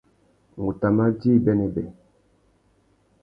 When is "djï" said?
1.17-1.31